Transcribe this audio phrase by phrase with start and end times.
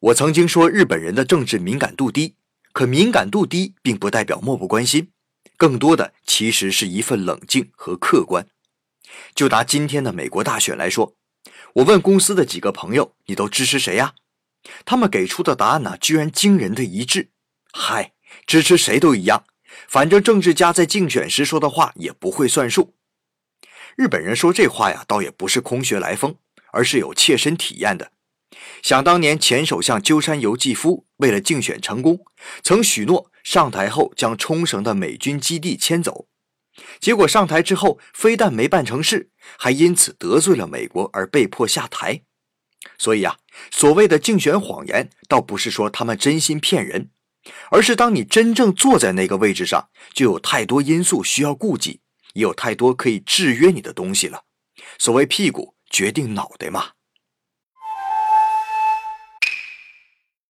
[0.00, 2.34] 我曾经说日本人的政治敏感度低，
[2.72, 5.10] 可敏感度低并不代表漠不关心，
[5.58, 8.46] 更多的其实是一份冷静和客观。
[9.34, 11.16] 就拿今天的美国大选来说，
[11.74, 14.14] 我问公司的几个朋友，你都支持谁呀？
[14.86, 17.28] 他们给出的答案呢，居然惊人的一致。
[17.70, 18.14] 嗨，
[18.46, 19.44] 支持谁都一样，
[19.86, 22.94] 反正政治家在竞选时说的话也不会算数。
[23.96, 26.36] 日本人说这话呀，倒也不是空穴来风，
[26.72, 28.12] 而是有切身体验的。
[28.82, 32.20] 想当年，前首相鸠山由纪夫为了竞选成功，
[32.62, 36.26] 曾许诺上台后将冲绳的美军基地迁走。
[36.98, 42.22] 结果上台之后，非但没办成事，还因此得罪了美国而被迫下台。
[42.98, 43.36] 所以啊，
[43.70, 47.10] 所谓的竞选谎言，倒不是说他们真心骗人，
[47.70, 52.00] 而是当你真正坐在那个位置上，就有太多因素需要顾及，
[52.32, 54.44] 也有太多可以制约你的东西了。
[54.98, 56.92] 所谓屁股决定脑袋嘛。